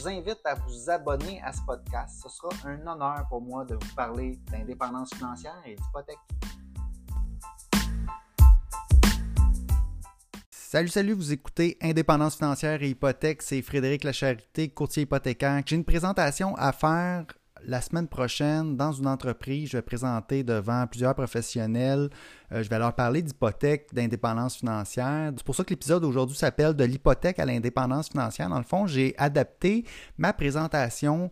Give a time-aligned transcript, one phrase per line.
[0.00, 2.22] Vous invite à vous abonner à ce podcast.
[2.22, 6.16] Ce sera un honneur pour moi de vous parler d'indépendance financière et d'hypothèque.
[10.50, 15.62] Salut, salut, vous écoutez Indépendance financière et hypothèque, c'est Frédéric Lacharité, courtier hypothécaire.
[15.66, 17.26] J'ai une présentation à faire
[17.66, 19.70] la semaine prochaine dans une entreprise.
[19.70, 22.10] Je vais présenter devant plusieurs professionnels.
[22.52, 25.32] Euh, je vais leur parler d'hypothèque, d'indépendance financière.
[25.36, 28.48] C'est pour ça que l'épisode aujourd'hui s'appelle De l'hypothèque à l'indépendance financière.
[28.48, 29.84] Dans le fond, j'ai adapté
[30.18, 31.30] ma présentation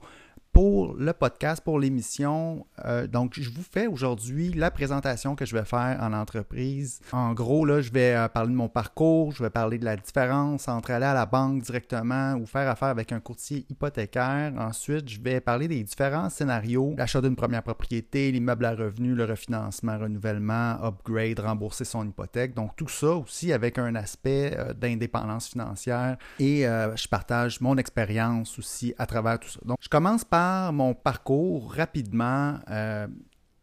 [0.59, 2.67] pour le podcast, pour l'émission.
[2.85, 6.99] Euh, donc, je vous fais aujourd'hui la présentation que je vais faire en entreprise.
[7.13, 9.95] En gros, là, je vais euh, parler de mon parcours, je vais parler de la
[9.95, 14.53] différence entre aller à la banque directement ou faire affaire avec un courtier hypothécaire.
[14.59, 19.27] Ensuite, je vais parler des différents scénarios, l'achat d'une première propriété, l'immeuble à revenus, le
[19.27, 22.55] refinancement, renouvellement, upgrade, rembourser son hypothèque.
[22.55, 26.17] Donc, tout ça aussi avec un aspect euh, d'indépendance financière.
[26.41, 29.61] Et je partage mon expérience aussi à travers tout ça.
[29.65, 32.59] Donc, je commence par mon parcours rapidement.
[32.71, 33.07] Euh,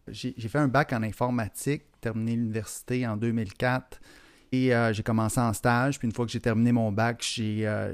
[0.07, 3.99] j'ai fait un bac en informatique, terminé l'université en 2004
[4.51, 5.97] et euh, j'ai commencé en stage.
[5.97, 7.93] Puis une fois que j'ai terminé mon bac, j'ai euh,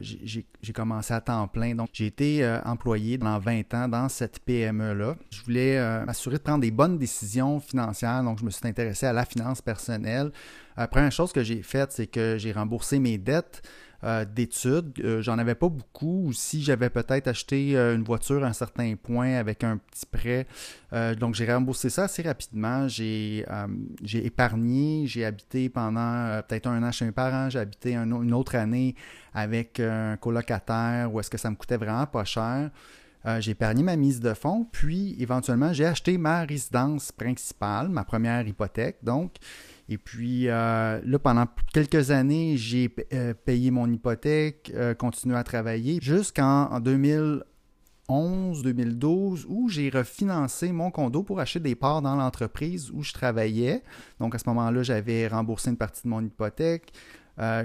[0.73, 1.73] commencé à temps plein.
[1.75, 5.16] Donc j'ai été employé pendant 20 ans dans cette PME-là.
[5.30, 8.23] Je voulais m'assurer de prendre des bonnes décisions financières.
[8.23, 10.31] Donc je me suis intéressé à la finance personnelle.
[10.75, 13.62] La première chose que j'ai faite, c'est que j'ai remboursé mes dettes.
[14.04, 15.00] Euh, d'études.
[15.04, 16.24] Euh, j'en avais pas beaucoup.
[16.26, 20.08] Ou si j'avais peut-être acheté euh, une voiture à un certain point avec un petit
[20.08, 20.48] prêt.
[21.20, 22.88] donc, j'ai remboursé ça assez rapidement.
[22.88, 23.46] J'ai
[24.14, 25.06] épargné.
[25.06, 27.50] J'ai habité pendant peut-être un an chez un parent.
[27.50, 28.96] J'ai habité une autre année
[29.34, 32.72] avec un colocataire où est-ce que ça me coûtait vraiment pas cher.
[33.40, 38.46] j'ai épargné ma mise de fonds, puis éventuellement, j'ai acheté ma résidence principale, ma première
[38.48, 38.98] hypothèque.
[39.04, 39.36] Donc,
[39.91, 45.44] et puis euh, là, pendant quelques années, j'ai euh, payé mon hypothèque, euh, continué à
[45.44, 53.03] travailler jusqu'en 2011-2012 où j'ai refinancé mon condo pour acheter des parts dans l'entreprise où
[53.03, 53.84] je travaillais.
[54.22, 56.94] Donc à ce moment-là, j'avais remboursé une partie de mon hypothèque.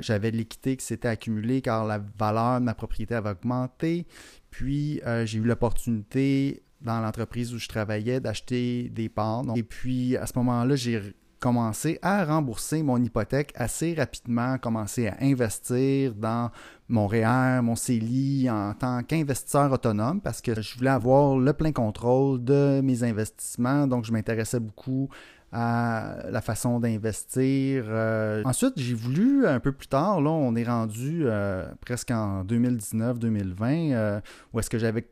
[0.00, 4.04] j'avais de l'équité qui s'était accumulée car la valeur de ma propriété avait augmenté.
[4.50, 9.44] Puis j'ai eu l'opportunité dans l'entreprise où je travaillais d'acheter des parts.
[9.54, 15.16] et puis à ce moment-là, j'ai commencer à rembourser mon hypothèque assez rapidement, commencer à
[15.20, 16.50] investir dans
[16.88, 21.72] mon REER, mon CELI en tant qu'investisseur autonome parce que je voulais avoir le plein
[21.72, 23.86] contrôle de mes investissements.
[23.86, 25.08] Donc, je m'intéressais beaucoup
[25.52, 27.84] à la façon d'investir.
[27.88, 32.44] Euh, ensuite, j'ai voulu, un peu plus tard, là, on est rendu euh, presque en
[32.44, 34.20] 2019-2020, euh,
[34.52, 35.06] où est-ce que j'avais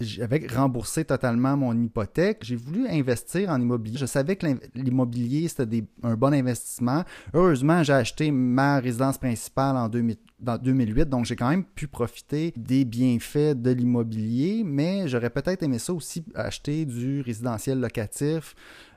[0.00, 2.38] j'avais remboursé totalement mon hypothèque.
[2.42, 3.98] J'ai voulu investir en immobilier.
[3.98, 7.04] Je savais que l'immobilier, c'était un bon investissement.
[7.32, 12.84] Heureusement, j'ai acheté ma résidence principale en 2008, donc j'ai quand même pu profiter des
[12.84, 18.54] bienfaits de l'immobilier, mais j'aurais peut-être aimé ça aussi, acheter du résidentiel locatif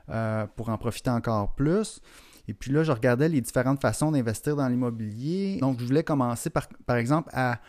[0.08, 2.00] euh, pour en profiter encore plus.
[2.48, 5.58] Et puis là, je regardais les différentes façons d'investir dans l'immobilier.
[5.60, 7.60] Donc, je voulais commencer par, par exemple à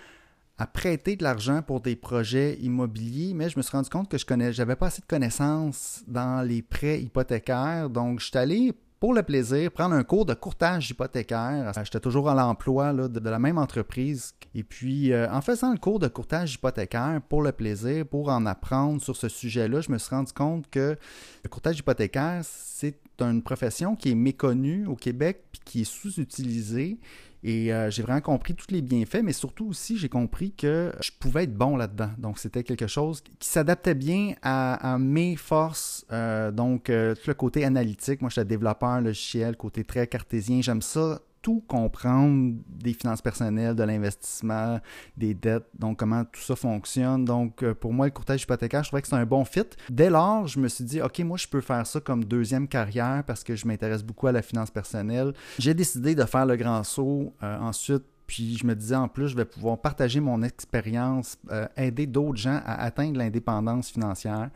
[0.59, 4.18] à prêter de l'argent pour des projets immobiliers, mais je me suis rendu compte que
[4.18, 7.90] je connais, j'avais pas assez de connaissances dans les prêts hypothécaires.
[7.90, 11.72] Donc, je suis allé pour le plaisir, prendre un cours de courtage hypothécaire.
[11.86, 14.34] J'étais toujours à l'emploi de, la même entreprise.
[14.53, 18.46] Et puis, euh, en faisant le cours de courtage hypothécaire pour le plaisir, pour en
[18.46, 20.97] apprendre sur ce sujet-là, je me suis rendu compte que
[21.41, 27.00] le courtage hypothécaire, c'est une profession qui est méconnue au Québec puis qui est sous-utilisée
[27.44, 31.12] et euh, j'ai vraiment compris tous les bienfaits, mais surtout aussi, j'ai compris que je
[31.18, 32.12] pouvais être bon là-dedans.
[32.18, 36.05] Donc, c'était quelque chose qui s'adaptait bien à, mes forces.
[36.11, 38.22] Euh, donc, euh, tout le côté analytique.
[38.22, 40.61] Moi, je suis développeur logiciel, côté très cartésien.
[40.61, 44.80] J'aime ça tout comprendre des finances personnelles, de l'investissement,
[45.18, 47.26] des dettes, donc comment tout ça fonctionne.
[47.26, 49.64] Donc, euh, pour moi, le courtage hypothécaire, je trouvais que c'est un bon fit.
[49.90, 53.24] Dès lors, je me suis dit, OK, moi, je peux faire ça comme deuxième carrière
[53.26, 55.34] parce que je m'intéresse beaucoup à la finance personnelle.
[55.58, 58.03] J'ai décidé de faire le grand saut euh, ensuite.
[58.28, 62.38] Puis je me disais en plus, je vais pouvoir partager mon expérience, euh, aider d'autres
[62.38, 64.52] gens à atteindre l'indépendance financière.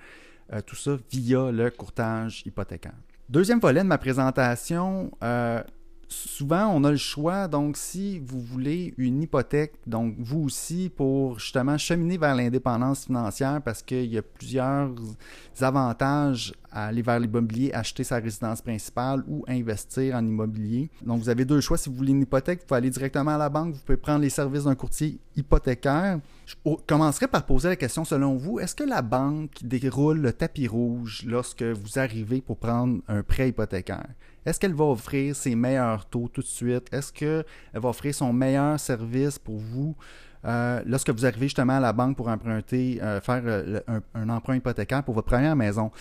[0.67, 2.93] tout ça via le courtage hypothécaire.
[3.29, 5.09] Deuxième volet de ma présentation,
[6.13, 7.47] souvent, on a le choix.
[7.47, 13.61] Donc, si vous voulez une hypothèque, donc vous aussi, pour justement cheminer vers l'indépendance financière,
[13.63, 14.91] parce qu'il y a plusieurs
[15.61, 20.89] avantages aller vers l'immobilier, acheter sa résidence principale ou investir en immobilier.
[21.05, 21.77] Donc, vous avez deux choix.
[21.77, 24.21] Si vous voulez une hypothèque, vous pouvez aller directement à la banque, vous pouvez prendre
[24.21, 26.19] les services d'un courtier hypothécaire.
[26.45, 26.55] Je
[26.85, 31.23] commencerai par poser la question, selon vous, est-ce que la banque déroule le tapis rouge
[31.25, 34.07] lorsque vous arrivez pour prendre un prêt hypothécaire?
[34.45, 36.87] Est-ce qu'elle va offrir ses meilleurs taux tout de suite?
[36.91, 39.95] Est-ce qu'elle va offrir son meilleur service pour vous
[40.45, 43.79] euh, lorsque vous arrivez justement à la banque pour emprunter, euh, faire euh,
[44.13, 45.91] un, emprunt hypothécaire pour votre première maison?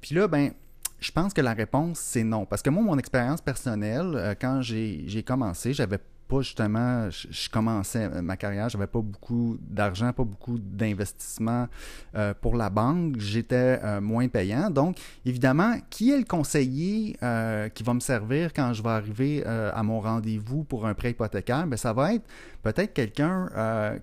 [0.00, 0.52] Puis là, ben,
[1.00, 2.46] je pense que la réponse, c'est non.
[2.46, 5.98] Parce que moi, mon expérience personnelle, quand j'ai commencé, j'avais
[6.30, 11.66] pas justement, je, commençais ma carrière, j'avais pas beaucoup d'argent, pas beaucoup d'investissement
[12.14, 14.70] euh, pour la banque, j'étais euh, moins payant.
[14.70, 14.96] Donc,
[15.26, 19.82] évidemment, qui est le conseiller euh, qui va me servir quand je vais arriver à
[19.82, 21.66] mon rendez-vous pour un prêt hypothécaire?
[21.66, 22.24] Bien, ça va être
[22.62, 23.48] peut-être quelqu'un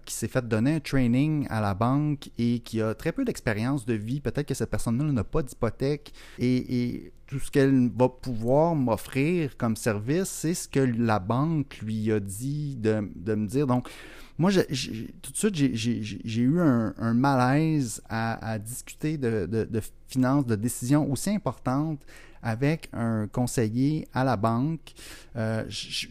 [0.04, 3.86] qui s'est fait donner un training à la banque et qui a très peu d'expérience
[3.86, 4.20] de vie.
[4.20, 9.76] Peut-être que cette personne-là n'a pas d'hypothèque et tout ce qu'elle va pouvoir m'offrir comme
[9.76, 13.02] service, c'est ce que la banque lui a dit de,
[13.36, 13.68] me dire.
[13.68, 13.90] Donc,
[14.38, 21.32] moi, tout de suite, j'ai eu un, malaise à, discuter de, finances, de décisions aussi
[21.32, 22.02] importantes
[22.42, 24.94] avec un conseiller à la banque.
[25.36, 26.08] Euh, je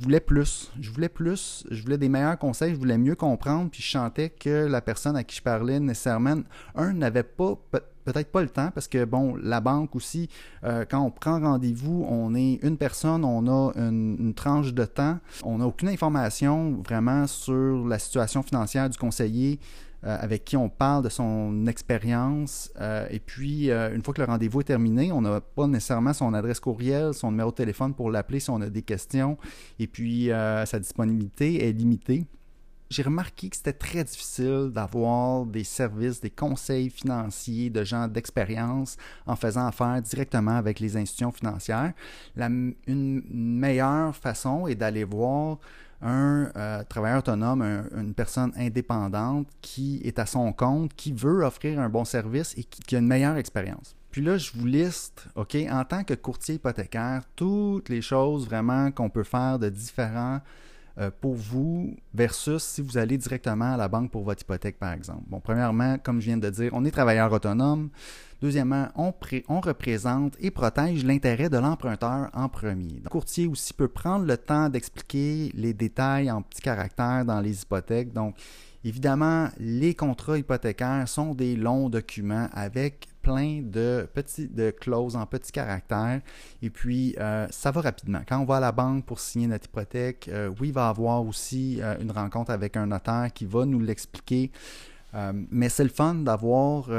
[0.00, 0.70] voulais plus.
[0.80, 1.64] Je voulais plus.
[1.70, 2.74] Je voulais des meilleurs conseils.
[2.74, 3.70] Je voulais mieux comprendre.
[3.70, 6.42] Puis je sentais que la personne à qui je parlais nécessairement,
[6.74, 7.58] un, n'avait pas
[8.04, 10.28] peut-être pas le temps parce que, bon, la banque aussi,
[10.62, 15.18] euh, quand on prend rendez-vous, on est une personne, on a une, tranche de temps,
[15.42, 19.58] on n'a aucune information vraiment sur la situation financière du conseiller.
[20.04, 22.70] Euh, avec qui on parle de son expérience.
[22.80, 26.34] Euh, et puis, une fois que le rendez-vous est terminé, on n'a pas nécessairement son
[26.34, 29.38] adresse courriel, son numéro de téléphone pour l'appeler si on a des questions.
[29.78, 32.26] Et puis, sa disponibilité est limitée
[32.90, 38.96] j'ai remarqué que c'était très difficile d'avoir des services, des conseils financiers de gens d'expérience
[39.26, 41.92] en faisant affaire directement avec les institutions financières.
[42.36, 45.58] une meilleure façon est d'aller voir
[46.04, 47.62] un euh, travailleur autonome,
[47.96, 52.62] une personne indépendante qui est à son compte, qui veut offrir un bon service et
[52.62, 53.96] qui, qui a une meilleure expérience.
[54.10, 58.92] Puis là, je vous liste, OK, en tant que courtier hypothécaire, toutes les choses vraiment
[58.92, 60.40] qu'on peut faire de différents
[60.96, 64.92] euh, pour vous versus si vous allez directement à la banque pour votre hypothèque, par
[64.92, 65.24] exemple.
[65.26, 67.90] Bon, premièrement, comme je viens de dire, on est travailleur autonome.
[68.40, 69.12] Deuxièmement, on,
[69.48, 73.00] on représente et protège l'intérêt de l'emprunteur en premier.
[73.02, 77.62] le courtier aussi peut prendre le temps d'expliquer les détails en petits caractères dans les
[77.62, 78.12] hypothèques.
[78.12, 78.36] Donc,
[78.84, 85.50] évidemment, les contrats hypothécaires sont des longs documents avec plein de petits clauses en petits
[85.50, 86.20] caractères.
[86.62, 88.20] Et puis, euh, ça va rapidement.
[88.28, 91.24] Quand on va à la banque pour signer notre hypothèque, euh, oui, il va avoir
[91.24, 94.52] aussi euh, une rencontre avec un notaire qui va nous l'expliquer.
[95.50, 96.90] mais c'est le fun d'avoir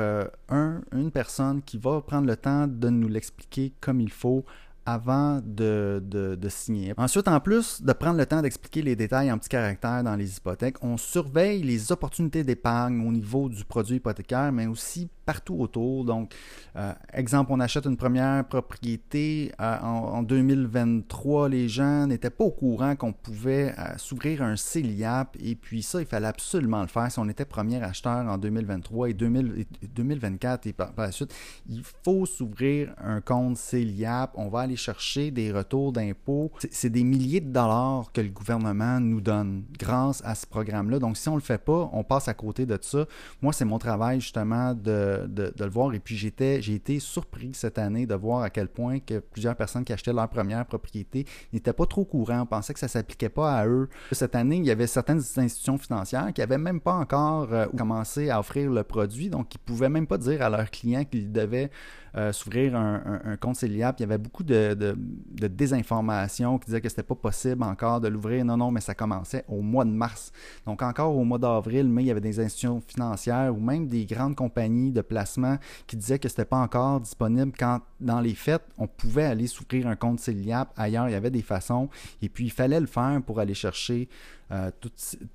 [0.47, 4.45] un, une personne qui va prendre le temps de nous l'expliquer comme il faut
[4.85, 6.93] avant de, de, signer.
[6.97, 10.37] Ensuite, en plus de prendre le temps d'expliquer les détails en petits caractères dans les
[10.37, 16.06] hypothèques, on surveille les opportunités d'épargne au niveau du produit hypothécaire, mais aussi partout autour.
[16.06, 16.33] Donc,
[16.75, 21.50] euh, exemple, on achète une première propriété euh, en, 2023.
[21.50, 26.00] Les gens n'étaient pas au courant qu'on pouvait euh, s'ouvrir un CELIAP et puis ça,
[26.00, 30.74] il fallait absolument le faire si on était premier acheteur en 2023 et, 2024 et
[30.74, 31.34] par, la suite.
[31.67, 34.32] Il faut s'ouvrir un compte CELIAP.
[34.36, 36.51] On va aller chercher des retours d'impôts.
[36.72, 41.00] C'est des milliers de dollars que le gouvernement nous donne grâce à ce programme-là.
[41.00, 43.05] Donc, si on ne le fait pas, on passe à côté de ça.
[43.41, 45.93] Moi, c'est mon travail justement de de, le voir.
[45.93, 49.55] Et puis j'étais, j'ai été surpris cette année de voir à quel point que plusieurs
[49.55, 52.91] personnes qui achetaient leur première propriété n'étaient pas trop courants, on pensait que ça ne
[52.91, 53.89] s'appliquait pas à eux.
[54.12, 58.29] Cette année, il y avait certaines institutions financières qui n'avaient même pas encore euh, commencé
[58.29, 61.31] à offrir le produit, donc ils ne pouvaient même pas dire à leurs clients qu'ils
[61.31, 61.69] devaient
[62.17, 64.00] euh, s'ouvrir un, compte CELIAP.
[64.00, 68.07] Il y avait beaucoup de, de, désinformation qui disaient que c'était pas possible encore de
[68.07, 68.45] l'ouvrir.
[68.45, 70.31] Non, non, mais ça commençait au mois de mars.
[70.65, 74.05] Donc encore au mois d'avril, mai, il y avait des institutions financières ou même des
[74.05, 75.57] grandes compagnies de placement
[75.88, 79.88] qui disaient que c'était pas encore disponible quand, dans les fêtes, on pouvait aller s'ouvrir
[79.88, 80.69] un compte CELIAP.
[80.77, 81.89] Ailleurs, il y avait des façons.
[82.22, 84.07] Et puis, il fallait le faire pour aller chercher
[84.51, 84.91] euh, tout,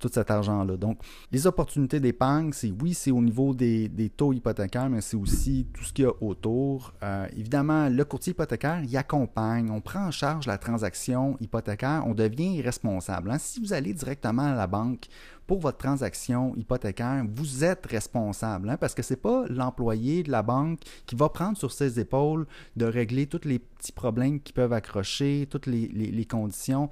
[0.09, 0.77] cet argent-là.
[0.77, 0.99] Donc,
[1.33, 5.83] les opportunités d'épargne, c'est oui, c'est au niveau des, taux hypothécaires, mais c'est aussi tout
[5.83, 6.93] ce qu'il y a autour.
[7.03, 12.13] Euh, évidemment, le courtier hypothécaire, il accompagne, on prend en charge la transaction hypothécaire, on
[12.13, 13.31] devient responsable.
[13.31, 13.37] Hein.
[13.37, 15.07] Si vous allez directement à la banque
[15.45, 20.31] pour votre transaction hypothécaire, vous êtes responsable, hein, parce que ce n'est pas l'employé de
[20.31, 24.53] la banque qui va prendre sur ses épaules de régler tous les petits problèmes qui
[24.53, 26.89] peuvent accrocher, toutes les conditions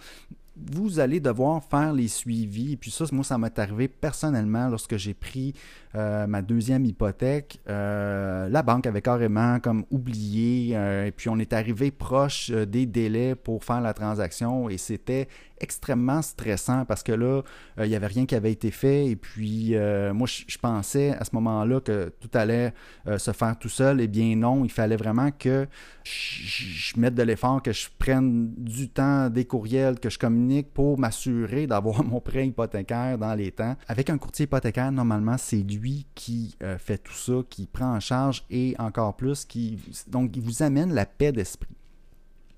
[0.72, 2.74] vous allez devoir faire les suivis.
[2.74, 5.54] Et puis ça, moi, ça m'est arrivé personnellement lorsque j'ai pris
[5.96, 7.60] euh, ma deuxième hypothèque.
[7.68, 10.76] Euh, la banque avait carrément comme oublié.
[10.76, 14.70] Euh, et puis on est arrivé proche des délais pour faire la transaction.
[14.70, 15.28] Et c'était
[15.60, 17.42] extrêmement stressant parce que là,
[17.78, 19.08] il n'y avait rien qui avait été fait.
[19.08, 19.76] Et puis
[20.14, 22.74] moi, je, pensais à ce moment-là que tout allait
[23.18, 24.02] se faire tout seul.
[24.02, 25.68] Eh bien non, il fallait vraiment que
[26.04, 31.00] je, mette de l'effort, que je prenne du temps, des courriels, que je communique pour
[31.00, 33.76] m'assurer d'avoir mon prêt hypothécaire dans les temps.
[33.88, 38.00] Avec un courtier hypothécaire, normalement, c'est lui qui euh, fait tout ça, qui prend en
[38.00, 41.79] charge et encore plus, qui donc il vous amène la paix d'esprit.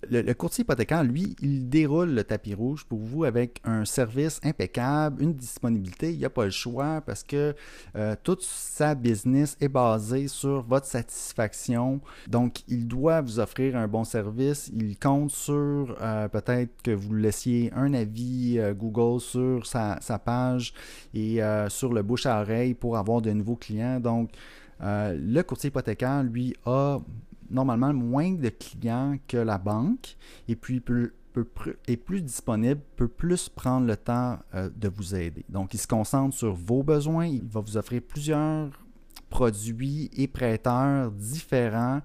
[0.10, 5.22] Le, courtier hypothécaire, lui, il déroule le tapis rouge pour vous avec un service impeccable,
[5.22, 6.12] une disponibilité.
[6.12, 7.54] Il n'y a pas le choix parce que
[7.96, 12.02] euh, toute sa business est basée sur votre satisfaction.
[12.28, 14.72] Donc, il doit vous offrir un bon service.
[14.76, 20.18] Il compte sur euh, peut-être que vous laissiez un avis euh, Google sur sa, sa
[20.18, 20.74] page
[21.14, 21.40] et
[21.70, 24.00] sur le bouche à oreille pour avoir de nouveaux clients.
[24.00, 24.32] Donc,
[24.80, 27.00] le courtier hypothécaire, lui, a
[27.52, 30.16] normalement moins de clients que la banque
[30.48, 30.82] et puis
[31.88, 35.46] est plus disponible, peut plus prendre le temps euh, de vous aider.
[35.50, 38.70] Donc, il se concentre sur vos besoins, il va vous offrir plusieurs
[39.30, 42.02] produits et prêteurs différents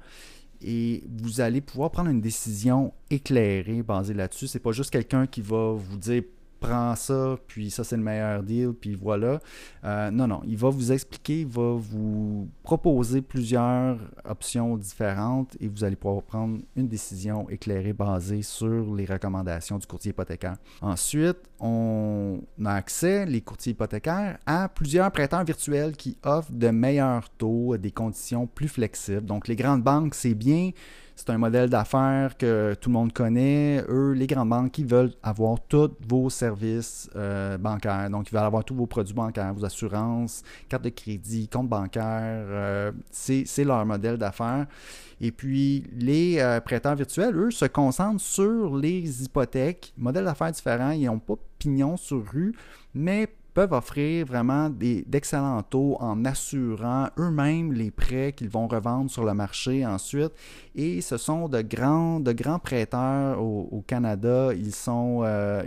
[0.62, 4.46] et vous allez pouvoir prendre une décision éclairée basée là-dessus.
[4.46, 6.22] Ce n'est pas juste quelqu'un qui va vous dire
[6.60, 9.40] prends ça, puis ça c'est le meilleur deal, puis voilà.
[9.84, 15.68] Euh, non, non, il va vous expliquer, il va vous proposer plusieurs options différentes et
[15.68, 20.56] vous allez pouvoir prendre une décision éclairée basée sur les recommandations du courtier hypothécaire.
[20.80, 27.28] Ensuite, on a accès, les courtiers hypothécaires, à plusieurs prêteurs virtuels qui offrent de meilleurs
[27.30, 29.24] taux, des conditions plus flexibles.
[29.24, 30.70] Donc les grandes banques, c'est bien
[31.16, 33.82] c'est un modèle d'affaires que tout le monde connaît.
[33.88, 38.10] Eux, les grandes banques, ils veulent avoir tous vos services euh, bancaires.
[38.10, 42.04] Donc, ils veulent avoir tous vos produits bancaires, vos assurances, carte de crédit, compte bancaire.
[42.04, 44.66] Euh, c'est leur modèle d'affaires.
[45.18, 49.94] Et puis, les euh, prêteurs virtuels, eux, se concentrent sur les hypothèques.
[49.96, 50.90] Modèle d'affaires différent.
[50.90, 52.54] Ils n'ont pas pignon sur rue,
[52.94, 59.24] mais peuvent offrir vraiment d'excellents taux en assurant eux-mêmes les prêts qu'ils vont revendre sur
[59.24, 60.32] le marché ensuite.
[60.74, 64.50] Et ce sont de grands, de grands prêteurs au, Canada.
[64.52, 65.62] Ils sont, euh,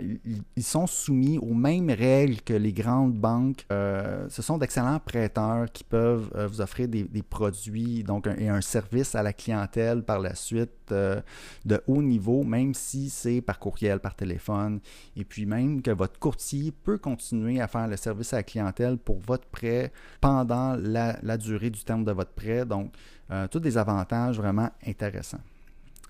[0.56, 3.66] ils, sont soumis aux mêmes règles que les grandes banques.
[3.72, 8.60] Euh, ce sont d'excellents prêteurs qui peuvent euh, vous offrir des, produits donc et un
[8.60, 13.98] service à la clientèle par la suite de haut niveau, même si c'est par courriel,
[13.98, 14.78] par téléphone.
[15.16, 18.98] Et puis même que votre courtier peut continuer à faire le service à la clientèle
[18.98, 22.64] pour votre prêt pendant la, durée du terme de votre prêt.
[22.64, 22.92] Donc,
[23.30, 25.40] euh, tous des avantages vraiment intéressants.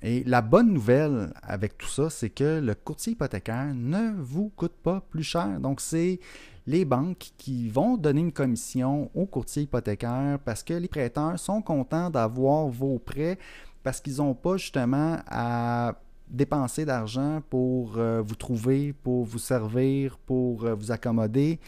[0.02, 4.76] Et la bonne nouvelle avec tout ça, c'est que le courtier hypothécaire ne vous coûte
[4.82, 5.60] pas plus cher.
[5.60, 6.20] Donc, c'est
[6.66, 11.60] les banques qui vont donner une commission au courtier hypothécaire parce que les prêteurs sont
[11.60, 13.38] contents d'avoir vos prêts
[13.82, 15.94] parce qu'ils n'ont pas justement à
[16.30, 21.58] dépenser d'argent pour euh, vous trouver, pour vous servir, pour euh, vous accommoder.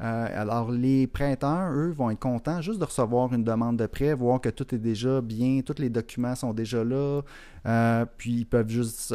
[0.00, 4.14] Euh, alors, les prêteurs, eux, vont être contents juste de recevoir une demande de prêt,
[4.14, 7.22] voir que tout est déjà bien, tous les documents sont déjà là,
[8.16, 9.14] puis ils peuvent juste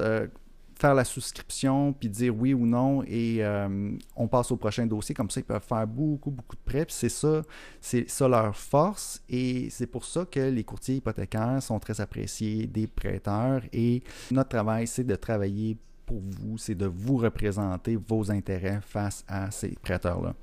[0.77, 5.15] faire la souscription, puis dire oui ou non, et euh, on passe au prochain dossier.
[5.15, 6.85] Comme ça, ils peuvent faire beaucoup, beaucoup de prêts.
[6.85, 7.41] Puis c'est ça,
[7.81, 12.67] c'est ça leur force, et c'est pour ça que les courtiers hypothécaires sont très appréciés
[12.67, 13.61] des prêteurs.
[13.71, 19.23] Et notre travail, c'est de travailler pour vous, c'est de vous représenter vos intérêts face
[19.27, 20.35] à ces prêteurs-là.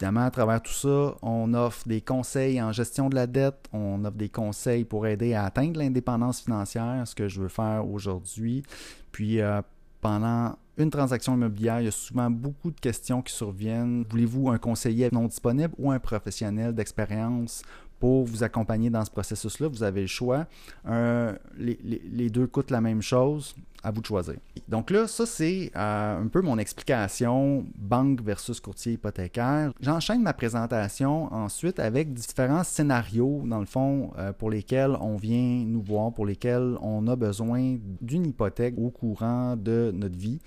[0.00, 4.04] Évidemment, à travers tout ça, on offre des conseils en gestion de la dette, on
[4.04, 8.62] offre des conseils pour aider à atteindre l'indépendance financière, ce que je veux faire aujourd'hui.
[9.10, 9.60] Puis euh,
[10.00, 14.04] pendant une transaction immobilière, il y a souvent beaucoup de questions qui surviennent.
[14.08, 17.62] Voulez-vous un conseiller non disponible ou un professionnel d'expérience
[17.98, 19.68] pour vous accompagner dans ce processus-là.
[19.68, 20.46] Vous avez le choix.
[20.86, 23.54] les, deux coûtent la même chose.
[23.84, 24.34] À vous de choisir.
[24.66, 29.72] Donc là, ça, c'est euh, un peu mon explication banque versus courtier hypothécaire.
[29.80, 35.64] J'enchaîne ma présentation ensuite avec différents scénarios, dans le fond, euh, pour lesquels on vient
[35.64, 40.40] nous voir, pour lesquels on a besoin d'une hypothèque au courant de notre vie.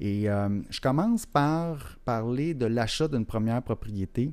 [0.00, 4.32] Et euh, je commence par parler de l'achat d'une première propriété.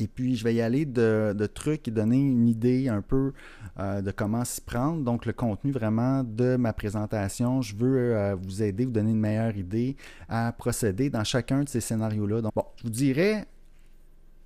[0.00, 3.32] Et puis, je vais y aller de, trucs et donner une idée un peu
[3.78, 5.02] euh, de comment s'y prendre.
[5.02, 9.20] Donc, le contenu vraiment de ma présentation, je veux euh, vous aider, vous donner une
[9.20, 9.96] meilleure idée
[10.28, 12.40] à procéder dans chacun de ces scénarios-là.
[12.40, 13.46] Donc, bon, je vous dirais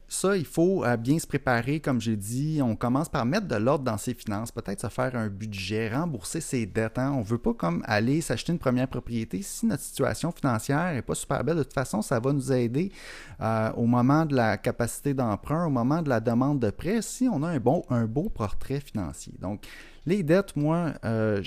[0.08, 2.60] ça, il faut euh, bien se préparer, comme j'ai dit.
[2.62, 6.40] On commence par mettre de l'ordre dans ses finances, peut-être se faire un budget, rembourser
[6.40, 6.98] ses dettes.
[6.98, 7.12] Hein.
[7.14, 11.02] On ne veut pas comme aller s'acheter une première propriété si notre situation financière n'est
[11.02, 11.56] pas super belle.
[11.56, 12.92] De toute façon, ça va nous aider
[13.40, 17.28] euh, au moment de la capacité d'emprunt, au moment de la demande de prêt, si
[17.30, 19.34] on a un, bon, un beau portrait financier.
[19.40, 19.64] Donc,
[20.06, 21.40] les dettes, moi, euh,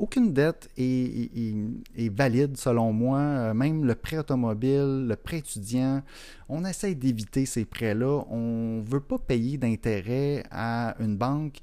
[0.00, 1.70] aucune dette est,
[2.16, 3.18] valide selon moi.
[3.18, 6.02] Euh, même le prêt automobile, le prêt étudiant,
[6.48, 8.24] on essaye d'éviter ces prêts-là.
[8.30, 11.58] On ne veut pas payer d'intérêt à une banque.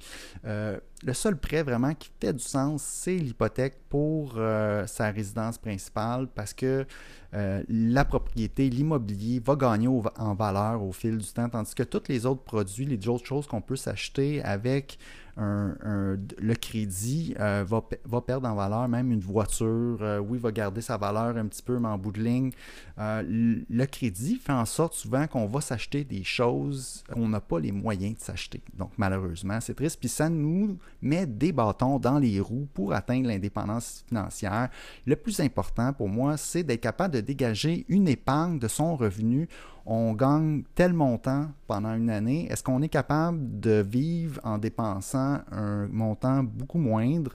[0.46, 5.58] Euh, le seul prêt vraiment qui fait du sens, c'est l'hypothèque pour euh, sa résidence
[5.58, 6.86] principale parce que
[7.30, 12.24] la propriété, l'immobilier va gagner en valeur au fil du temps, tandis que tous les
[12.24, 14.98] autres produits, les autres choses qu'on peut s'acheter avec
[15.38, 20.96] le crédit euh, va, perdre en valeur, même une voiture, euh, oui, va garder sa
[20.96, 22.50] valeur un petit peu, mais en bout de ligne,
[22.98, 23.22] euh,
[23.68, 27.72] le crédit fait en sorte souvent qu'on va s'acheter des choses qu'on n'a pas les
[27.72, 28.60] moyens de s'acheter.
[28.76, 30.00] Donc, malheureusement, c'est triste.
[30.00, 34.68] Puis ça nous met des bâtons dans les roues pour atteindre l'indépendance financière.
[35.06, 39.48] Le plus important pour moi, c'est d'être capable de dégager une épargne de son revenu
[39.90, 45.38] on gagne tel montant pendant une année, est-ce qu'on est capable de vivre en dépensant
[45.50, 47.32] un montant beaucoup moindre?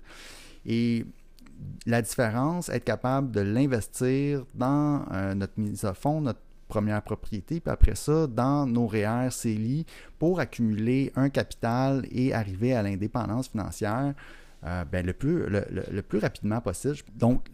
[0.63, 1.03] Et
[1.87, 7.59] la différence, être capable de l'investir dans euh, notre mise à fond, notre première propriété,
[7.59, 9.87] puis après ça, dans nos REER CELI
[10.19, 14.13] pour accumuler un capital et arriver à l'indépendance financière
[14.63, 16.97] euh, ben, le, plus, le, plus rapidement possible.
[17.15, 17.47] Donc,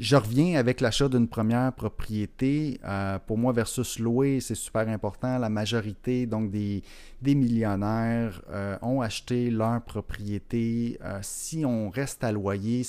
[0.00, 2.80] je reviens avec l'achat d'une première propriété.
[2.84, 5.38] Euh, pour moi, versus louer, c'est super important.
[5.38, 6.82] La majorité donc des,
[7.22, 10.98] millionnaires euh, ont acheté leur propriété.
[11.02, 12.86] Euh, si on reste à loyer,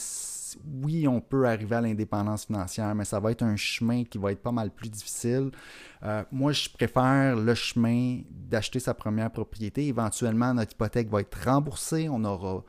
[0.83, 4.31] oui, on peut arriver à l'indépendance financière, mais ça va être un chemin qui va
[4.31, 5.51] être pas mal plus difficile.
[6.31, 9.87] moi, je préfère le chemin d'acheter sa première propriété.
[9.87, 12.07] Éventuellement, notre hypothèque va être remboursée.
[12.09, 12.63] On aura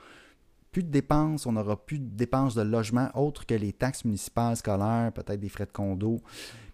[0.72, 4.56] plus de dépenses, on n'aura plus de dépenses de logement autres que les taxes municipales,
[4.56, 6.20] scolaires, peut-être des frais de condo,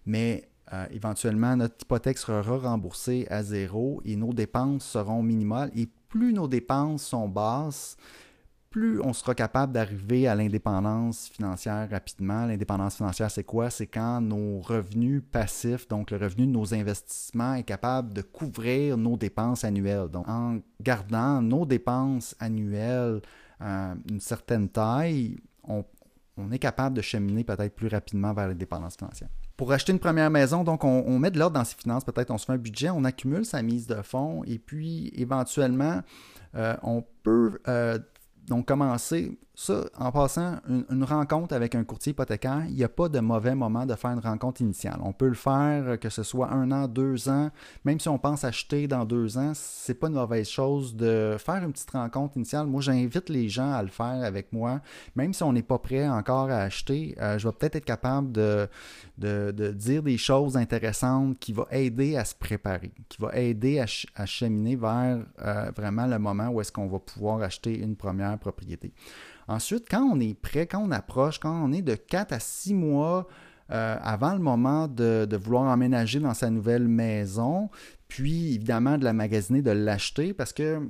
[0.04, 5.70] mais euh, éventuellement, notre hypothèque sera remboursée à zéro et nos dépenses seront minimales.
[5.76, 7.96] Et plus nos dépenses sont basses,
[8.70, 12.46] plus on sera capable d'arriver à l'indépendance financière rapidement.
[12.46, 13.70] L'indépendance financière, c'est quoi?
[13.70, 18.96] C'est quand nos revenus passifs, donc le revenu de nos investissements, est capable de couvrir
[18.96, 20.08] nos dépenses annuelles.
[20.08, 23.22] Donc, en gardant nos dépenses annuelles
[23.60, 25.84] une certaine taille, on,
[26.52, 29.30] est capable de cheminer peut-être plus rapidement vers l'indépendance financière.
[29.56, 32.36] Pour acheter une première maison, donc on, met de l'ordre dans ses finances, peut-être on
[32.36, 36.02] se fait un budget, on accumule sa mise de fonds et puis éventuellement,
[36.54, 37.98] euh, on peut euh,
[38.46, 43.08] donc commencer ça, en passant une, rencontre avec un courtier hypothécaire, il n'y a pas
[43.08, 44.98] de mauvais moment de faire une rencontre initiale.
[45.02, 47.50] On peut le faire, euh, que ce soit un an, deux ans,
[47.86, 51.64] même si on pense acheter dans deux ans, c'est pas une mauvaise chose de faire
[51.64, 52.66] une petite rencontre initiale.
[52.66, 54.82] Moi, j'invite les gens à le faire avec moi,
[55.14, 57.16] même si on n'est pas prêt encore à acheter.
[57.18, 58.68] Euh, je vais peut-être être capable de,
[59.16, 64.26] de, dire des choses intéressantes qui vont aider à se préparer, qui vont aider à,
[64.26, 68.92] cheminer vers euh, vraiment le moment où est-ce qu'on va pouvoir acheter une première propriété.
[69.48, 72.74] Ensuite, quand on est prêt, quand on approche, quand on est de 4 à 6
[72.74, 73.26] mois
[73.70, 77.70] euh, avant le moment de, vouloir emménager dans sa nouvelle maison,
[78.08, 80.88] puis évidemment de la magasiner, de l'acheter, parce que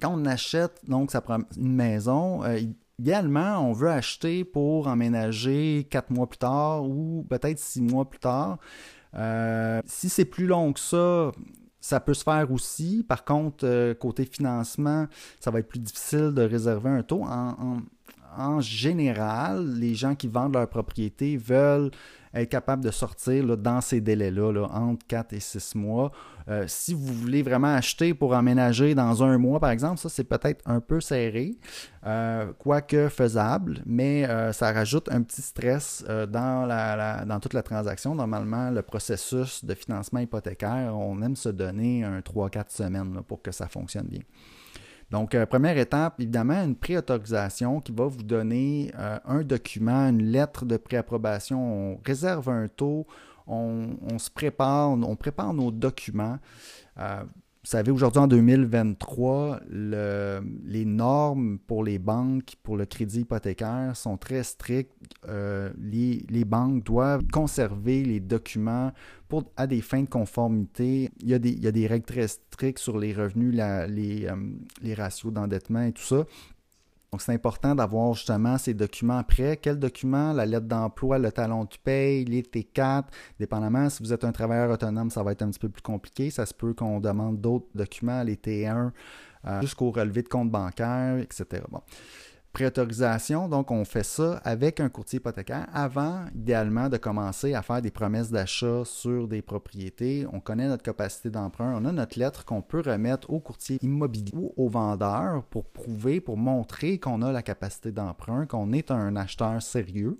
[0.00, 1.12] quand on achète donc
[1.56, 2.60] une maison, euh,
[2.98, 8.20] idéalement, on veut acheter pour emménager 4 mois plus tard ou peut-être 6 mois plus
[8.20, 8.58] tard.
[9.14, 11.32] Euh, si c'est plus long que ça,
[11.86, 13.04] ça peut se faire aussi.
[13.06, 15.06] Par contre, euh, côté financement,
[15.38, 17.24] ça va être plus difficile de réserver un taux.
[17.24, 21.92] En, général, les gens qui vendent leur propriété veulent
[22.40, 26.12] être capable de sortir dans ces délais-là, entre 4 et 6 mois.
[26.48, 30.24] Euh, si vous voulez vraiment acheter pour emménager dans un mois, par exemple, ça c'est
[30.24, 31.56] peut-être un peu serré,
[32.06, 38.14] euh, quoique faisable, mais euh, ça rajoute un petit stress dans toute la transaction.
[38.14, 43.50] Normalement, le processus de financement hypothécaire, on aime se donner un 3-4 semaines pour que
[43.50, 44.22] ça fonctionne bien.
[45.10, 48.90] Donc, première étape, évidemment, une préautorisation qui va vous donner
[49.24, 51.92] un document, une lettre de préapprobation.
[51.92, 53.06] On réserve un taux,
[53.46, 56.38] on, se prépare, on prépare nos documents.
[56.98, 57.22] Euh,
[57.66, 64.16] vous savez, aujourd'hui, en 2023, les normes pour les banques, pour le crédit hypothécaire sont
[64.16, 64.92] très strictes.
[65.28, 68.92] Euh, les, banques doivent conserver les documents
[69.26, 71.10] pour, à des fins de conformité.
[71.18, 75.92] Il y a des, règles très strictes sur les revenus, euh, les ratios d'endettement et
[75.92, 76.24] tout ça.
[77.12, 79.56] Donc, c'est important d'avoir justement ces documents prêts.
[79.56, 80.32] Quels documents?
[80.32, 83.04] La lettre d'emploi, le talon de paye, les T4,
[83.38, 83.88] dépendamment.
[83.88, 86.30] Si vous êtes un travailleur autonome, ça va être un petit peu plus compliqué.
[86.30, 88.90] Ça se peut qu'on demande d'autres documents, les T1,
[89.46, 91.62] euh, jusqu'au relevé de compte bancaire, etc.
[91.70, 91.80] Bon
[92.56, 97.82] préautorisation, donc on fait ça avec un courtier hypothécaire avant, idéalement, de commencer à faire
[97.82, 100.26] des promesses d'achat sur des propriétés.
[100.32, 104.32] On connaît notre capacité d'emprunt, on a notre lettre qu'on peut remettre au courtier immobilier
[104.32, 109.16] ou au vendeur pour prouver, pour montrer qu'on a la capacité d'emprunt, qu'on est un
[109.16, 110.16] acheteur sérieux.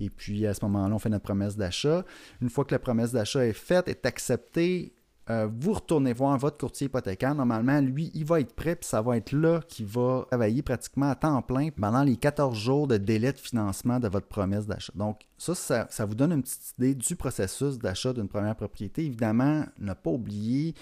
[0.00, 2.06] Et puis à ce moment-là, on fait notre promesse d'achat.
[2.40, 4.94] Une fois que la promesse d'achat est faite, est acceptée,
[5.28, 7.34] euh, vous retournez voir votre courtier hypothécaire.
[7.34, 11.10] Normalement, lui, il va être prêt, puis ça va être là qu'il va travailler pratiquement
[11.10, 14.92] à temps plein pendant les 14 jours de délai de financement de votre promesse d'achat.
[14.94, 19.04] Donc, ça, ça, vous donne une petite idée du processus d'achat d'une première propriété.
[19.04, 20.74] Évidemment, ne pas oublier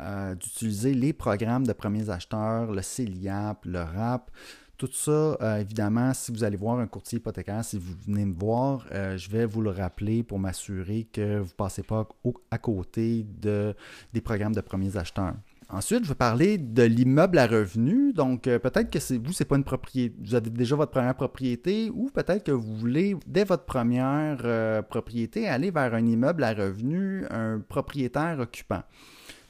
[0.00, 4.30] euh, d'utiliser les programmes de premiers acheteurs, le CELIAP, le RAP.
[4.78, 8.38] Tout ça, euh, évidemment, si vous allez voir un courtier hypothécaire, si vous venez me
[8.38, 12.08] voir, euh, je vais vous le rappeler pour m'assurer que vous ne passez pas
[12.52, 13.74] à côté de,
[14.12, 15.34] des programmes de premiers acheteurs.
[15.68, 18.12] Ensuite, je vais parler de l'immeuble à revenu.
[18.12, 21.90] Donc, euh, peut-être que vous, c'est pas une propriété, vous avez déjà votre première propriété,
[21.92, 27.26] ou peut-être que vous voulez, dès votre première propriété, aller vers un immeuble à revenu,
[27.30, 28.84] un propriétaire occupant.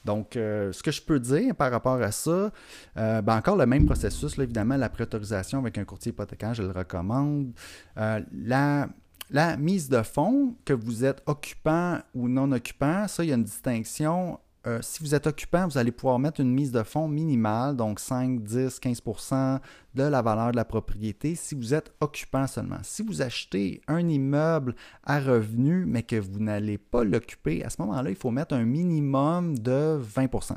[0.09, 2.51] Donc, euh, ce que je peux dire par rapport à ça,
[2.97, 6.71] euh, ben encore le même processus, évidemment, la préautorisation avec un courtier hypothécaire, je le
[6.71, 7.51] recommande.
[7.95, 8.89] Euh, la,
[9.29, 13.35] la mise de fonds, que vous êtes occupant ou non occupant, ça, il y a
[13.35, 17.07] une distinction euh, si vous êtes occupant, vous allez pouvoir mettre une mise de fonds
[17.07, 19.59] minimale, donc 5, 10, 15%
[19.95, 22.79] de la valeur de la propriété si vous êtes occupant seulement.
[22.83, 27.81] Si vous achetez un immeuble à revenu, mais que vous n'allez pas l'occuper, à ce
[27.81, 30.55] moment-là, il faut mettre un minimum de 20%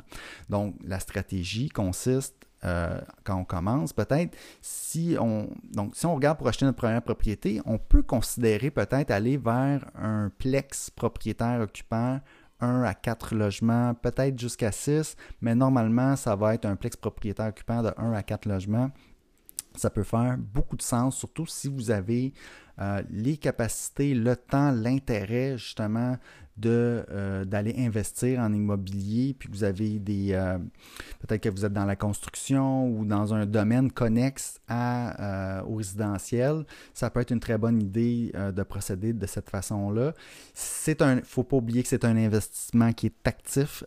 [0.48, 6.38] Donc, la stratégie consiste euh, quand on commence, peut-être, si on, donc, si on regarde
[6.38, 12.20] pour acheter notre première propriété, on peut considérer peut-être aller vers un plex propriétaire occupant
[12.62, 17.48] 1 à 4 logements, peut-être jusqu'à 6, mais normalement, ça va être un plex propriétaire
[17.48, 18.90] occupant de 1 à 4 logements.
[19.75, 22.33] Ça peut faire beaucoup de sens, surtout si vous avez
[22.79, 26.16] euh, les capacités, le temps, l'intérêt justement
[26.64, 30.32] euh, d'aller investir en immobilier, puis vous avez des...
[30.32, 30.58] Euh,
[31.20, 36.64] peut-être que vous êtes dans la construction ou dans un domaine connexe à, au résidentiel,
[36.94, 40.12] ça peut être une très bonne idée de procéder de cette façon-là.
[40.54, 41.20] C'est un...
[41.22, 43.84] faut pas oublier que c'est un investissement qui est actif,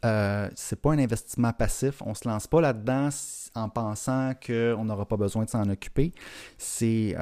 [0.56, 3.10] c'est pas un investissement passif, on se lance pas là-dedans
[3.56, 6.14] en pensant qu'on n'aura pas besoin de s'en occuper.
[6.58, 7.16] C'est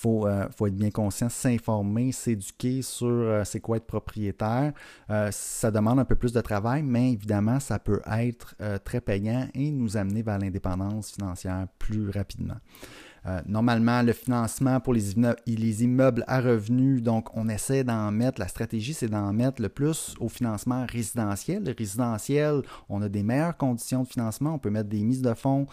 [0.00, 4.72] faut, euh, faut être bien conscient, s'informer, s'éduquer sur euh, c'est quoi être propriétaire.
[5.10, 9.48] Euh, ça demande un peu plus de travail, mais évidemment, ça peut être très payant
[9.54, 12.56] et nous amener vers l'indépendance financière plus rapidement.
[13.46, 18.40] normalement, le financement pour les immeubles, les immeubles à revenus, donc on essaie d'en mettre,
[18.40, 21.64] la stratégie c'est d'en mettre le plus au financement résidentiel.
[21.64, 25.34] Le résidentiel, on a des meilleures conditions de financement, on peut mettre des mises de
[25.34, 25.66] fonds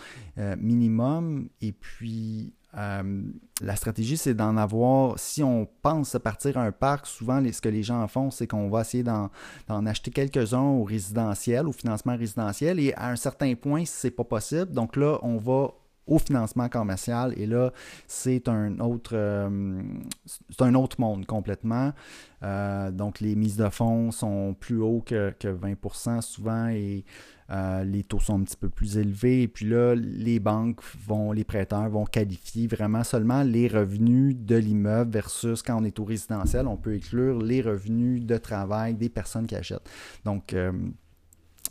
[0.57, 3.21] minimum et puis euh,
[3.61, 7.69] la stratégie, c'est d'en avoir, si on pense partir à un parc, souvent ce que
[7.69, 9.29] les gens font, c'est qu'on va essayer d'en
[9.85, 14.71] acheter quelques-uns au résidentiel, au financement résidentiel, et à un certain point, c'est pas possible,
[14.71, 15.73] donc là, on va
[16.07, 17.33] au financement commercial.
[17.37, 17.71] Et là,
[18.07, 19.81] c'est un autre, euh,
[20.49, 21.93] c'est un autre monde complètement.
[22.43, 27.03] Euh, donc, les mises de fonds sont plus hauts que, que 20% souvent et
[27.49, 29.43] euh, les taux sont un petit peu plus élevés.
[29.43, 34.55] Et puis là, les banques vont, les prêteurs vont qualifier vraiment seulement les revenus de
[34.55, 39.09] l'immeuble versus quand on est au résidentiel, on peut exclure les revenus de travail des
[39.09, 39.89] personnes qui achètent.
[40.25, 40.53] Donc,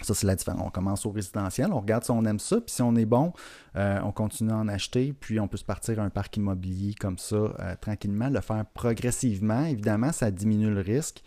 [0.02, 0.62] Ça, c'est la différence.
[0.64, 3.32] On commence au résidentiel, on regarde si on aime ça, puis si on est bon,
[3.76, 6.94] euh, on continue à en acheter, puis on peut se partir à un parc immobilier
[6.94, 9.64] comme ça euh, tranquillement, le faire progressivement.
[9.64, 11.22] Évidemment, ça diminue le risque.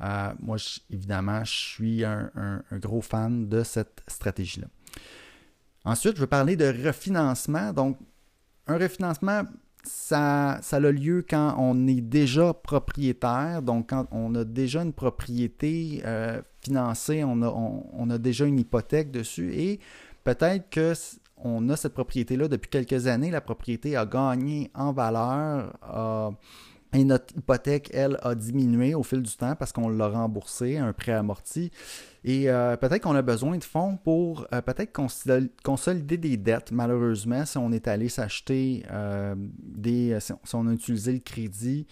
[0.00, 0.56] Euh, moi,
[0.90, 2.30] évidemment, je suis un,
[2.72, 4.66] gros fan de cette stratégie-là.
[5.84, 7.72] Ensuite, je veux parler de refinancement.
[7.72, 7.98] Donc,
[8.66, 9.42] un refinancement,
[9.84, 14.92] ça, ça a lieu quand on est déjà propriétaire, donc quand on a déjà une
[14.92, 16.02] propriété
[16.60, 19.52] financée, on a, déjà une hypothèque dessus.
[19.54, 19.80] Et
[20.24, 20.92] peut-être que
[21.36, 25.72] on a cette propriété-là depuis quelques années, la propriété a gagné en valeur,
[26.94, 30.94] et notre hypothèque, elle, a diminué au fil du temps parce qu'on l'a remboursé, un
[30.94, 31.70] prêt amorti.
[32.24, 34.92] Et euh, peut-être qu'on a besoin de fonds pour euh, peut-être
[35.62, 36.72] consolider des dettes.
[36.72, 40.18] Malheureusement, si on est allé s'acheter euh, des.
[40.20, 41.86] Si on a utilisé le crédit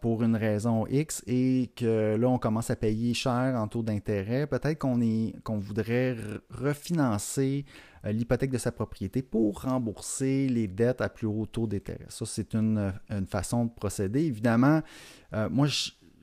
[0.00, 4.46] pour une raison X et que là, on commence à payer cher en taux d'intérêt,
[4.46, 5.00] peut-être qu'on
[5.42, 6.16] qu'on voudrait
[6.50, 7.64] refinancer
[8.04, 12.06] l'hypothèque de sa propriété pour rembourser les dettes à plus haut taux d'intérêt.
[12.08, 12.92] Ça, c'est une,
[13.28, 14.24] façon de procéder.
[14.24, 14.82] Évidemment,
[15.50, 15.66] moi,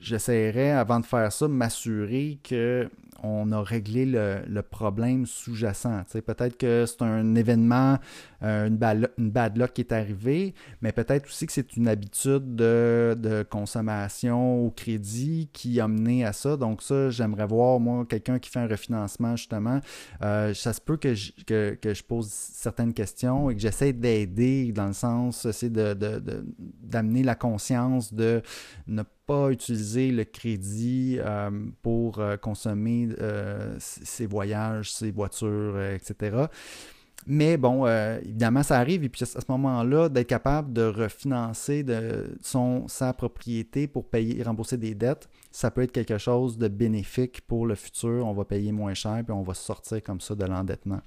[0.00, 2.88] j'essaierais, avant de faire ça, m'assurer que
[3.22, 6.04] on a réglé le, problème sous-jacent.
[6.26, 7.98] Peut-être que c'est un événement,
[8.42, 13.46] euh, une, bad, luck qui est arrivé, mais peut-être aussi que c'est une habitude de,
[13.50, 16.56] consommation au crédit qui a mené à ça.
[16.56, 19.80] Donc ça, j'aimerais voir, moi, quelqu'un qui fait un refinancement, justement.
[20.22, 24.72] Euh, ça se peut que je, que, je, pose certaines questions et que j'essaie d'aider
[24.72, 28.42] dans le sens, c'est d'amener de, la conscience de
[28.86, 31.50] ne pas utiliser le crédit euh,
[31.82, 36.46] pour consommer euh, ses voyages, ses voitures, euh, etc.
[37.26, 39.04] Mais bon, euh, évidemment, ça arrive.
[39.04, 41.84] Et puis à ce moment-là, d'être capable de refinancer
[42.88, 47.66] sa propriété pour payer, rembourser des dettes, ça peut être quelque chose de bénéfique pour
[47.66, 48.26] le futur.
[48.26, 51.00] On va payer moins cher, puis on va sortir comme ça de l'endettement.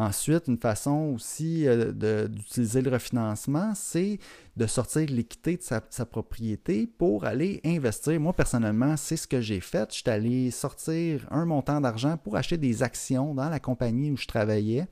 [0.00, 4.18] Ensuite, une façon aussi euh, d'utiliser le refinancement, c'est
[4.56, 8.18] de sortir l'équité de sa, propriété pour aller investir.
[8.18, 9.92] Moi, personnellement, c'est ce que j'ai fait.
[9.92, 14.16] Je suis allé sortir un montant d'argent pour acheter des actions dans la compagnie où
[14.16, 14.88] je travaillais.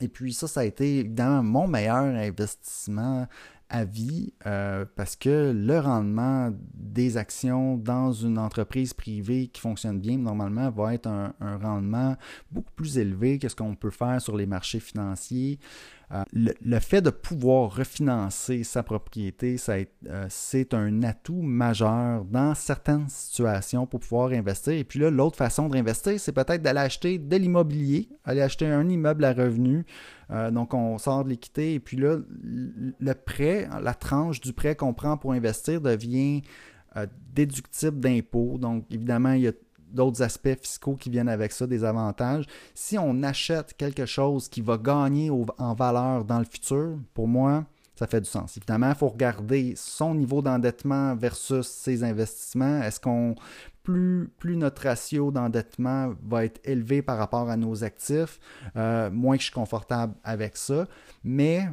[0.00, 3.26] Et puis ça, ça a été évidemment mon meilleur investissement
[3.68, 9.98] à vie euh, parce que le rendement des actions dans une entreprise privée qui fonctionne
[9.98, 12.16] bien, normalement, va être un, rendement
[12.50, 15.58] beaucoup plus élevé que ce qu'on peut faire sur les marchés financiers.
[16.12, 23.08] Euh, le, fait de pouvoir refinancer sa propriété, euh, c'est un atout majeur dans certaines
[23.08, 24.74] situations pour pouvoir investir.
[24.74, 28.66] Et puis là, l'autre façon de réinvestir, c'est peut-être d'aller acheter de l'immobilier, aller acheter
[28.66, 29.84] un immeuble à revenu.
[30.30, 34.76] Euh, donc, on sort de l'équité et puis là, le prêt, la tranche du prêt
[34.76, 36.42] qu'on prend pour investir devient
[37.34, 38.56] déductible d'impôt.
[38.58, 39.52] Donc, évidemment, il y a
[39.96, 42.44] d'autres aspects fiscaux qui viennent avec ça, des avantages.
[42.74, 47.64] Si on achète quelque chose qui va gagner en valeur dans le futur, pour moi,
[47.96, 48.56] ça fait du sens.
[48.56, 52.82] Évidemment, il faut regarder son niveau d'endettement versus ses investissements.
[52.82, 53.34] Est-ce qu'on
[53.82, 58.40] plus, plus, notre ratio d'endettement va être élevé par rapport à nos actifs,
[58.76, 60.88] euh, moins que je suis confortable avec ça.
[61.22, 61.68] Mais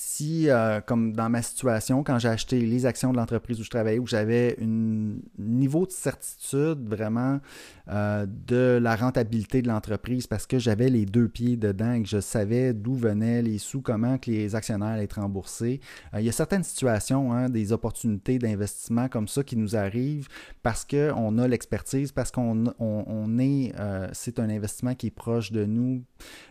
[0.00, 3.70] si, euh, comme dans ma situation, quand j'ai acheté les actions de l'entreprise où je
[3.70, 7.40] travaillais, où j'avais un niveau de certitude vraiment
[7.88, 12.08] euh, de la rentabilité de l'entreprise parce que j'avais les deux pieds dedans et que
[12.08, 15.80] je savais d'où venaient les sous, comment que les actionnaires allaient être remboursés.
[16.14, 20.28] Euh, il y a certaines situations, hein, des opportunités d'investissement comme ça qui nous arrivent
[20.62, 23.72] parce qu'on a l'expertise, parce qu'on on, est,
[24.12, 26.04] c'est un investissement qui est proche de nous.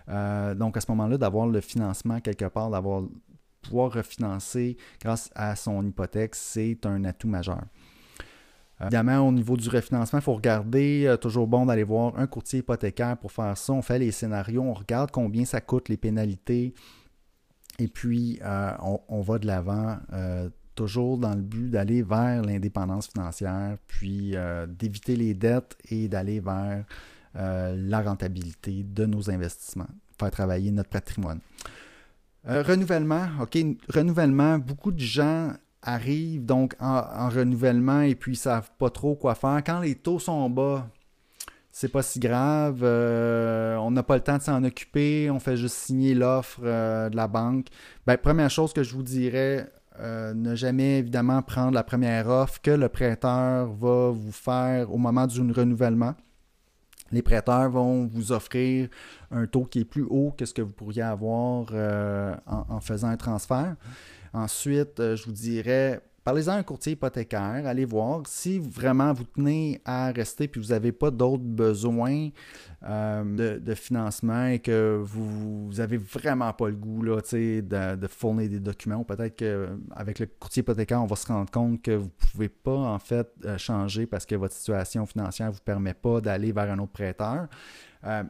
[0.08, 3.04] donc à ce moment-là, d'avoir le financement quelque part, d'avoir
[3.62, 7.64] pouvoir refinancer grâce à son hypothèque, c'est un atout majeur.
[8.82, 12.28] Euh, évidemment, au niveau du refinancement, il faut regarder, euh, toujours bon d'aller voir un
[12.28, 13.74] courtier hypothécaire pour faire ça.
[13.74, 16.74] On fait les scénarios, on regarde combien ça coûte, les pénalités,
[17.80, 18.72] et puis euh,
[19.08, 19.98] on, va de l'avant,
[20.76, 24.36] toujours dans le but d'aller vers l'indépendance financière, puis
[24.68, 26.86] d'éviter les dettes et d'aller vers
[27.36, 29.90] la rentabilité de nos investissements,
[30.20, 31.40] faire travailler notre patrimoine.
[32.50, 33.58] Euh, renouvellement, OK,
[33.94, 39.36] renouvellement, beaucoup de gens arrivent donc en, renouvellement et puis ils savent pas trop quoi
[39.36, 39.62] faire.
[39.66, 40.88] Quand les taux sont bas,
[41.72, 42.80] c'est pas si grave.
[42.84, 45.30] Euh, on n'a pas le temps de s'en occuper.
[45.30, 47.68] On fait juste signer l'offre euh, de la banque.
[48.06, 52.72] Ben, première chose que je vous dirais, ne jamais évidemment prendre la première offre que
[52.72, 56.16] le prêteur va vous faire au moment du renouvellement
[57.12, 58.90] les prêteurs vont vous offrir
[59.32, 63.08] un taux qui est plus haut que ce que vous pourriez avoir euh, en, faisant
[63.08, 63.76] un transfert.
[64.34, 69.24] Ensuite, euh, je vous dirais, parlez-en à un courtier hypothécaire, allez voir si vraiment vous
[69.24, 72.32] tenez à rester puis vous n'avez pas d'autres besoins
[72.84, 79.06] euh, de, financement et que vous n'avez vraiment pas le goût de, fournir des documents.
[79.06, 82.76] Peut-être qu'avec le courtier hypothécaire, on va se rendre compte que vous ne pouvez pas
[82.76, 86.70] en fait euh, changer parce que votre situation financière ne vous permet pas d'aller vers
[86.70, 87.48] un autre prêteur.
[88.04, 88.24] Euh,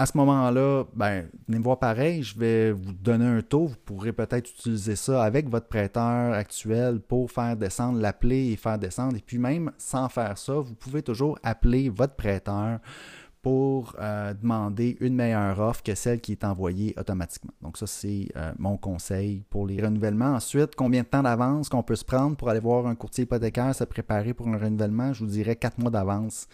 [0.00, 3.66] à ce moment-là, ben, venez me voir pareil, je vais vous donner un taux.
[3.66, 8.78] Vous pourrez peut-être utiliser ça avec votre prêteur actuel pour faire descendre, l'appeler et faire
[8.78, 9.16] descendre.
[9.16, 12.78] Et puis même sans faire ça, vous pouvez toujours appeler votre prêteur
[13.42, 17.52] pour euh, demander une meilleure offre que celle qui est envoyée automatiquement.
[17.62, 20.34] Donc ça, c'est euh, mon conseil pour les renouvellements.
[20.34, 23.74] Ensuite, combien de temps d'avance qu'on peut se prendre pour aller voir un courtier hypothécaire,
[23.74, 25.12] se préparer pour un renouvellement?
[25.12, 26.46] Je vous dirais quatre mois d'avance.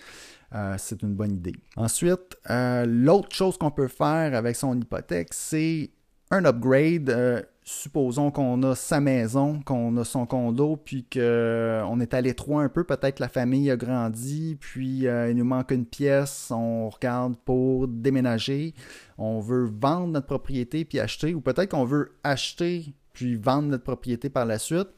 [0.54, 1.56] Euh, c'est une bonne idée.
[1.76, 5.90] Ensuite, euh, l'autre chose qu'on peut faire avec son hypothèque, c'est
[6.30, 7.10] un upgrade.
[7.10, 12.62] Euh, supposons qu'on a sa maison, qu'on a son condo, puis qu'on est à l'étroit
[12.62, 17.36] un peu, peut-être la famille a grandi, puis il nous manque une pièce, on regarde
[17.46, 18.74] pour déménager,
[19.16, 23.84] on veut vendre notre propriété puis acheter, ou peut-être qu'on veut acheter puis vendre notre
[23.84, 24.88] propriété par la suite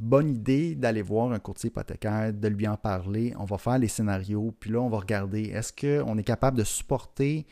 [0.00, 3.34] bonne idée d'aller voir un courtier hypothécaire, de lui en parler.
[3.38, 6.64] On va faire les scénarios, puis là, on va regarder est-ce qu'on est capable de
[6.64, 7.46] supporter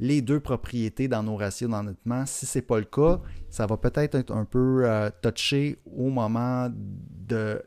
[0.00, 2.26] les deux propriétés dans nos ratios d'endettement?
[2.26, 6.10] Si ce n'est pas le cas, ça va peut-être être un peu euh, touché au
[6.10, 6.68] moment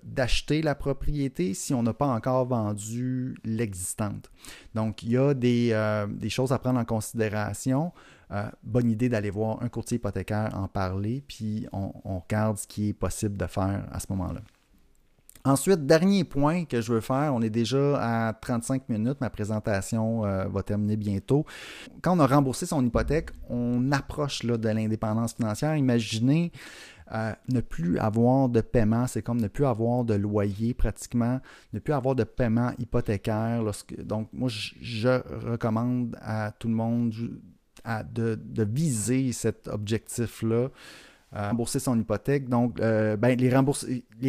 [0.03, 4.29] d'acheter la propriété si on n'a pas encore vendu l'existante.
[4.75, 7.93] Donc, il y a des, euh, des, choses à prendre en considération.
[8.31, 12.89] Euh, bonne idée d'aller voir un courtier hypothécaire, en parler, puis on, regarde ce qui
[12.89, 14.41] est possible de faire à ce moment-là.
[15.43, 20.25] Ensuite, dernier point que je veux faire, on est déjà à 35 minutes, ma présentation
[20.25, 21.45] euh, va terminer bientôt.
[22.01, 25.75] Quand on a remboursé son hypothèque, on approche de l'indépendance financière.
[25.75, 26.51] Imaginez
[27.13, 31.39] euh, ne plus avoir de paiement, c'est comme ne plus avoir de loyer pratiquement,
[31.73, 33.63] ne plus avoir de paiement hypothécaire.
[33.99, 37.13] Donc, moi, je recommande à tout le monde
[38.13, 40.69] de, viser cet objectif-là.
[41.35, 42.47] Euh, rembourser son hypothèque.
[42.47, 43.49] Donc, euh, ben, les,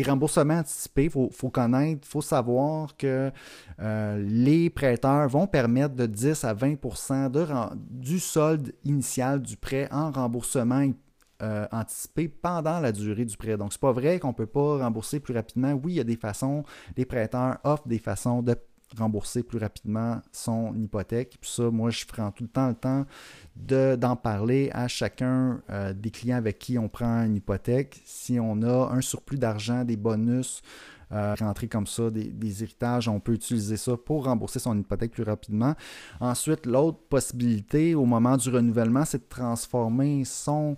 [0.02, 3.30] remboursements anticipés, il faut, connaître, il faut savoir que
[3.80, 7.46] euh, les prêteurs vont permettre de 10 à 20 de,
[7.90, 10.90] du solde initial du prêt en remboursement
[11.70, 13.56] anticipé pendant la durée du prêt.
[13.58, 15.72] Donc, c'est pas vrai qu'on ne peut pas rembourser plus rapidement.
[15.74, 16.64] Oui, il y a des façons,
[16.96, 18.56] les prêteurs offrent des façons de
[18.96, 21.38] rembourser plus rapidement son hypothèque.
[21.40, 23.06] Puis ça, moi, je prends tout le temps le temps
[23.96, 28.00] d'en parler à chacun euh, des clients avec qui on prend une hypothèque.
[28.04, 30.62] Si on a un surplus d'argent, des bonus,
[31.12, 35.12] euh, rentrer comme ça, des, des, héritages, on peut utiliser ça pour rembourser son hypothèque
[35.12, 35.74] plus rapidement.
[36.20, 40.76] Ensuite, l'autre possibilité au moment du renouvellement, c'est de transformer son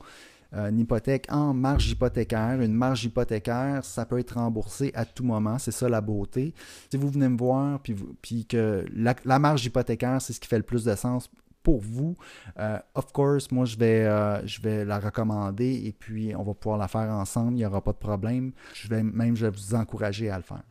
[0.52, 2.60] une hypothèque en marge hypothécaire.
[2.60, 5.58] Une marge hypothécaire, ça peut être remboursé à tout moment.
[5.58, 6.54] C'est ça la beauté.
[6.90, 10.62] Si vous venez me voir, puis que la, marge hypothécaire, c'est ce qui fait le
[10.62, 11.28] plus de sens
[11.62, 12.16] pour vous,
[12.58, 16.54] euh, of course, moi, je vais, euh, je vais la recommander et puis on va
[16.54, 17.52] pouvoir la faire ensemble.
[17.52, 18.52] Il n'y aura pas de problème.
[18.72, 20.62] Je vais même je vais vous encourager à le faire.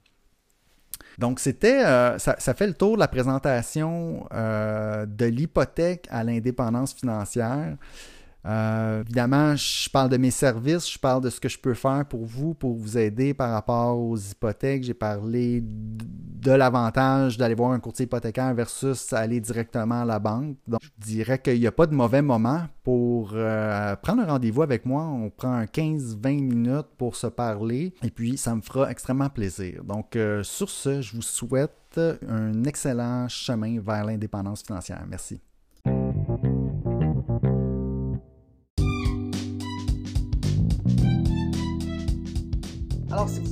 [1.19, 7.75] Donc, c'était, ça, ça, fait le tour de la présentation de l'hypothèque à l'indépendance financière.
[8.47, 12.05] Euh, évidemment, je parle de mes services, je parle de ce que je peux faire
[12.05, 14.83] pour vous, pour vous aider par rapport aux hypothèques.
[14.83, 20.55] J'ai parlé de l'avantage d'aller voir un courtier hypothécaire versus aller directement à la banque.
[20.65, 24.61] Donc, je dirais qu'il n'y a pas de mauvais moment pour euh, prendre un rendez-vous
[24.61, 25.03] avec moi.
[25.03, 29.83] On prend 15-20 minutes pour se parler et puis ça me fera extrêmement plaisir.
[29.83, 35.03] Donc, euh, sur ce, je vous souhaite un excellent chemin vers l'indépendance financière.
[35.09, 35.41] Merci.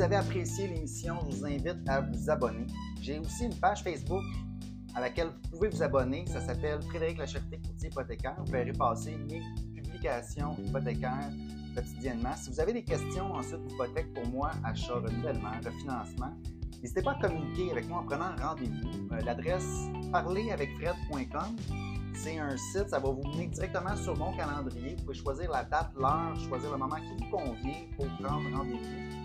[0.05, 2.67] Avez apprécié l'émission, je vous invite à vous abonner.
[3.01, 4.23] J'ai aussi une page Facebook
[4.93, 6.25] à laquelle vous pouvez vous abonner.
[6.27, 8.35] Ça s'appelle Frédéric Lacherté Courtier Hypothécaire.
[8.37, 9.41] Vous verrez passer mes
[9.75, 11.31] publications hypothécaires
[11.73, 12.33] quotidiennement.
[12.37, 16.37] Si vous avez des questions ensuite d'hypothèque pour moi, achat, renouvellement, refinancement,
[16.83, 19.07] n'hésitez pas à communiquer avec moi en prenant rendez-vous.
[19.11, 21.55] Euh, l'adresse parleravecfred.com
[22.13, 24.95] c'est un site, ça va vous mener directement sur mon calendrier.
[24.95, 29.24] Vous pouvez choisir la date, l'heure, choisir le moment qui vous convient pour prendre rendez-vous.